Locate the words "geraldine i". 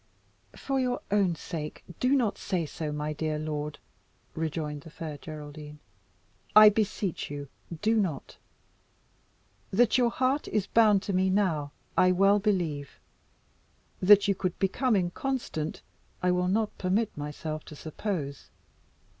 5.19-6.69